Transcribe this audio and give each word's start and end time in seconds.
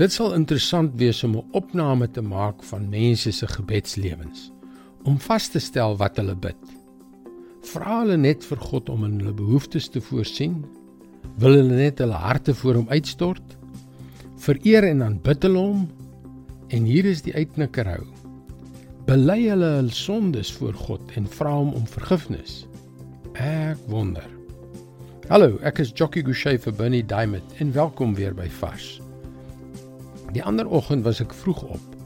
Dit 0.00 0.14
sal 0.14 0.32
interessant 0.32 0.94
wees 0.96 1.20
om 1.24 1.36
'n 1.36 1.48
opname 1.52 2.08
te 2.10 2.22
maak 2.22 2.62
van 2.62 2.88
mense 2.88 3.32
se 3.32 3.46
gebedslewens 3.46 4.50
om 5.04 5.18
vas 5.18 5.48
te 5.48 5.58
stel 5.58 5.96
wat 5.96 6.16
hulle 6.16 6.34
bid. 6.34 6.56
Vra 7.62 7.98
hulle 8.00 8.16
net 8.16 8.44
vir 8.44 8.56
God 8.56 8.88
om 8.88 9.04
in 9.04 9.18
hulle 9.18 9.34
behoeftes 9.34 9.88
te 9.88 10.00
voorsien? 10.00 10.64
Wil 11.36 11.56
hulle 11.56 11.76
net 11.76 11.98
hulle 11.98 12.14
harte 12.14 12.54
voor 12.54 12.74
hom 12.74 12.88
uitstort? 12.88 13.56
Vereer 14.36 14.84
en 14.84 15.02
aanbid 15.02 15.42
hulle 15.42 15.58
hom? 15.58 15.88
En 16.68 16.84
hier 16.84 17.04
is 17.04 17.22
die 17.22 17.34
uitknikkerhou. 17.34 18.06
Bely 19.06 19.48
hulle 19.48 19.74
hul 19.76 19.90
sondes 19.90 20.52
voor 20.52 20.74
God 20.74 21.00
en 21.16 21.26
vra 21.26 21.52
hom 21.52 21.74
om 21.74 21.86
vergifnis. 21.86 22.66
Ek 23.34 23.78
wonder. 23.88 24.28
Hallo, 25.28 25.58
ek 25.62 25.78
is 25.78 25.92
Jockey 25.92 26.22
Gouchee 26.22 26.58
vir 26.58 26.72
Bernie 26.72 27.06
Diamond 27.06 27.44
en 27.58 27.72
welkom 27.72 28.14
weer 28.14 28.34
by 28.34 28.48
Vars. 28.48 29.01
Die 30.32 30.42
ander 30.44 30.68
oggend 30.68 31.04
was 31.04 31.20
ek 31.20 31.34
vroeg 31.36 31.60
op 31.76 31.98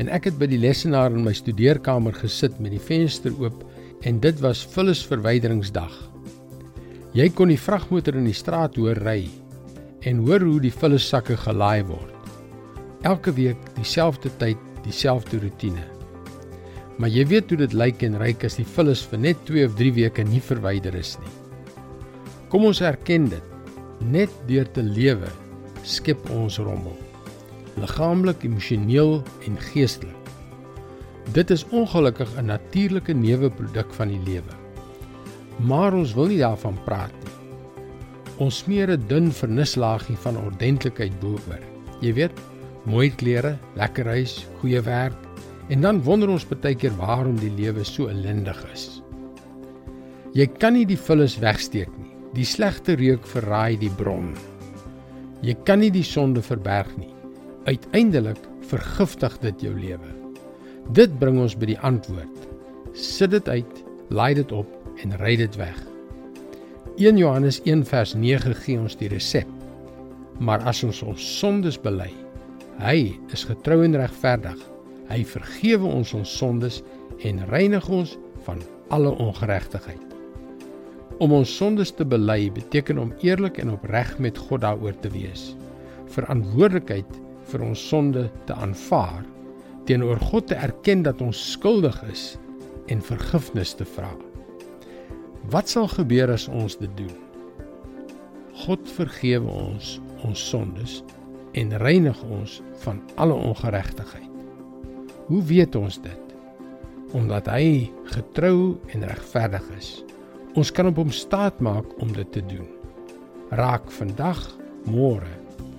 en 0.00 0.08
ek 0.10 0.30
het 0.30 0.38
by 0.40 0.48
die 0.50 0.58
lesenaar 0.58 1.12
in 1.14 1.22
my 1.22 1.34
studeerkamer 1.36 2.16
gesit 2.16 2.56
met 2.62 2.72
die 2.74 2.82
venster 2.82 3.34
oop 3.38 3.60
en 4.08 4.18
dit 4.24 4.40
was 4.42 4.64
vullisverwyderingsdag. 4.72 5.92
Jy 7.14 7.28
kon 7.36 7.52
die 7.52 7.60
vragmotor 7.60 8.16
in 8.18 8.26
die 8.26 8.34
straat 8.36 8.78
hoor 8.80 8.98
ry 9.04 9.28
en 10.08 10.24
hoor 10.26 10.42
hoe 10.42 10.58
die 10.64 10.72
vullissakke 10.74 11.36
gelaai 11.44 11.84
word. 11.86 12.10
Elke 13.06 13.36
week 13.36 13.60
dieselfde 13.76 14.32
tyd, 14.40 14.58
dieselfde 14.84 15.38
rotine. 15.44 15.84
Maar 16.98 17.12
jy 17.12 17.28
weet 17.30 17.52
hoe 17.52 17.60
dit 17.62 17.76
lyk 17.76 18.02
en 18.06 18.18
ryk 18.20 18.48
as 18.48 18.58
die 18.58 18.66
vullis 18.66 19.04
vir 19.12 19.22
net 19.28 19.46
2 19.48 19.68
of 19.68 19.78
3 19.78 19.94
weke 20.00 20.26
nie 20.26 20.42
verwyder 20.42 20.96
is 20.98 21.16
nie. 21.20 21.38
Kom 22.48 22.66
ons 22.66 22.82
erken 22.82 23.28
dit. 23.32 23.56
Net 24.04 24.32
deur 24.48 24.68
te 24.72 24.82
lewe 24.82 25.30
skep 25.84 26.30
ons 26.32 26.58
rommel 26.58 27.03
liggaamlik, 27.80 28.44
emosioneel 28.44 29.22
en 29.46 29.58
geestelik. 29.70 30.30
Dit 31.32 31.50
is 31.50 31.64
ongelukkig 31.70 32.30
'n 32.36 32.46
natuurlike 32.46 33.12
neuweproduk 33.12 33.94
van 33.94 34.08
die 34.08 34.20
lewe. 34.24 34.54
Maar 35.56 35.94
ons 35.94 36.14
wil 36.14 36.26
nie 36.26 36.38
daarvan 36.38 36.78
praat 36.84 37.12
nie. 37.24 37.32
Ons 38.36 38.58
smeer 38.58 38.90
'n 38.90 39.04
dun 39.06 39.32
vernislaagie 39.32 40.16
van 40.16 40.36
ordentlikheid 40.36 41.20
bo-oor. 41.20 41.62
Jy 42.00 42.12
weet, 42.12 42.40
mooi 42.84 43.10
klere, 43.10 43.58
lekker 43.74 44.06
huis, 44.06 44.46
goeie 44.60 44.80
werk 44.80 45.16
en 45.68 45.80
dan 45.80 46.02
wonder 46.02 46.28
ons 46.28 46.44
baie 46.44 46.74
keer 46.74 46.92
waarom 46.96 47.36
die 47.36 47.52
lewe 47.56 47.84
so 47.84 48.06
ellendig 48.06 48.72
is. 48.72 49.02
Jy 50.34 50.46
kan 50.58 50.74
nie 50.74 50.84
die 50.84 50.98
vullis 50.98 51.38
wegsteek 51.38 51.88
nie. 51.98 52.10
Die 52.34 52.44
slegte 52.44 52.96
reuk 52.98 53.26
verraai 53.26 53.78
die 53.78 53.90
bron. 53.90 54.34
Jy 55.42 55.54
kan 55.64 55.78
nie 55.78 55.90
die 55.90 56.02
sonde 56.02 56.42
verberg 56.42 56.90
nie. 56.98 57.13
Uiteindelik 57.64 58.40
vergiftig 58.68 59.38
dit 59.40 59.62
jou 59.64 59.72
lewe. 59.72 60.10
Dit 60.92 61.14
bring 61.16 61.38
ons 61.40 61.54
by 61.56 61.70
die 61.70 61.78
antwoord. 61.80 62.42
Sit 62.92 63.32
dit 63.32 63.48
uit, 63.48 63.78
laai 64.12 64.34
dit 64.36 64.52
op 64.52 64.68
en 65.00 65.16
ry 65.22 65.32
dit 65.40 65.56
weg. 65.56 65.78
1 67.00 67.16
Johannes 67.16 67.62
1 67.64 67.86
vers 67.88 68.12
9 68.14 68.52
gee 68.66 68.76
ons 68.76 68.98
die 69.00 69.08
resep. 69.08 69.48
Maar 70.44 70.60
as 70.68 70.84
ons 70.84 71.00
ons 71.08 71.30
sondes 71.38 71.80
bely, 71.80 72.10
hy 72.84 73.14
is 73.32 73.46
getrou 73.48 73.80
en 73.86 73.96
regverdig. 73.96 74.60
Hy 75.08 75.22
vergewe 75.24 75.88
ons 75.88 76.12
ons 76.20 76.36
sondes 76.36 76.82
en 77.24 77.42
reinig 77.48 77.88
ons 77.88 78.16
van 78.44 78.60
alle 78.92 79.16
ongeregtigheid. 79.24 80.04
Om 81.24 81.32
ons 81.40 81.56
sondes 81.56 81.96
te 81.96 82.04
bely 82.04 82.50
beteken 82.52 83.00
om 83.00 83.16
eerlik 83.24 83.56
en 83.62 83.72
opreg 83.72 84.18
met 84.20 84.36
God 84.36 84.66
daaroor 84.68 85.00
te 85.00 85.08
wees. 85.16 85.54
Verantwoordelikheid 86.12 87.23
vir 87.54 87.62
ons 87.62 87.88
sonde 87.88 88.26
te 88.48 88.54
aanvaar, 88.58 89.22
teenoor 89.86 90.18
God 90.32 90.48
te 90.50 90.58
erken 90.58 91.04
dat 91.06 91.22
ons 91.22 91.38
skuldig 91.54 91.96
is 92.10 92.32
en 92.90 93.04
vergifnis 93.04 93.76
te 93.78 93.86
vra. 93.94 94.10
Wat 95.52 95.70
sal 95.70 95.86
gebeur 95.92 96.32
as 96.34 96.48
ons 96.48 96.74
dit 96.80 96.90
doen? 96.98 97.12
God 98.64 98.90
vergewe 98.96 99.50
ons 99.50 99.98
ons 100.24 100.40
sondes 100.50 101.02
en 101.54 101.74
reinig 101.82 102.20
ons 102.32 102.58
van 102.82 103.00
alle 103.20 103.36
ongeregtigheid. 103.36 104.30
Hoe 105.28 105.42
weet 105.46 105.76
ons 105.78 106.00
dit? 106.02 106.34
Omdat 107.14 107.46
hy 107.52 107.90
getrou 108.16 108.74
en 108.96 109.06
regverdig 109.06 109.66
is. 109.78 109.90
Ons 110.58 110.72
kan 110.74 110.88
op 110.90 110.98
hom 111.02 111.12
staat 111.14 111.60
maak 111.62 111.86
om 112.02 112.10
dit 112.16 112.30
te 112.34 112.42
doen. 112.48 112.66
Raak 113.54 113.92
vandag, 113.94 114.40
môre 114.88 115.30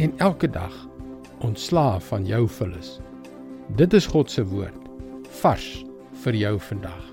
en 0.00 0.16
elke 0.18 0.48
dag 0.50 0.74
ontslaaf 1.46 2.10
van 2.12 2.26
jou 2.26 2.46
vullis. 2.48 2.98
Dit 3.76 3.94
is 3.94 4.06
God 4.06 4.30
se 4.30 4.44
woord 4.44 4.76
vars 5.40 5.84
vir 6.24 6.36
jou 6.36 6.58
vandag. 6.60 7.06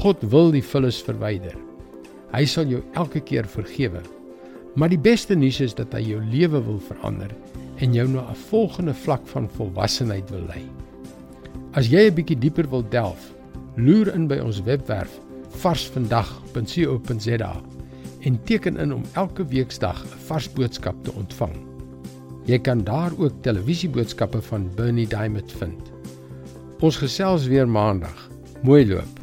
God 0.00 0.22
wil 0.32 0.52
die 0.54 0.64
vullis 0.64 1.02
verwyder. 1.04 1.56
Hy 2.30 2.44
sal 2.46 2.70
jou 2.70 2.80
elke 2.94 3.20
keer 3.20 3.46
vergewe. 3.50 4.00
Maar 4.78 4.92
die 4.92 5.02
beste 5.02 5.34
nuus 5.34 5.58
is 5.60 5.74
dat 5.74 5.92
hy 5.96 6.04
jou 6.12 6.20
lewe 6.30 6.60
wil 6.64 6.78
verander 6.86 7.32
en 7.82 7.94
jou 7.94 8.06
na 8.08 8.30
'n 8.30 8.36
volgende 8.50 8.94
vlak 8.94 9.26
van 9.26 9.48
volwassenheid 9.48 10.30
wil 10.30 10.46
lei. 10.46 10.64
As 11.74 11.88
jy 11.88 12.08
'n 12.08 12.14
bietjie 12.14 12.38
dieper 12.38 12.70
wil 12.70 12.84
delf, 12.88 13.34
loer 13.76 14.14
in 14.14 14.28
by 14.28 14.38
ons 14.38 14.62
webwerf 14.62 15.20
varsvandag.co.za 15.50 17.62
en 18.20 18.44
teken 18.44 18.76
in 18.76 18.94
om 18.94 19.02
elke 19.12 19.44
weeksdag 19.44 20.04
'n 20.04 20.08
vars 20.26 20.52
boodskap 20.52 21.04
te 21.04 21.12
ontvang. 21.12 21.69
Jy 22.48 22.58
kan 22.58 22.84
daar 22.84 23.12
ook 23.18 23.42
televisieboodskappe 23.42 24.42
van 24.42 24.70
Bernie 24.74 25.08
Diamond 25.08 25.52
vind. 25.52 25.92
Ons 26.80 26.96
gesels 26.96 27.46
weer 27.46 27.68
maandag. 27.68 28.28
Mooi 28.62 28.86
loop. 28.88 29.19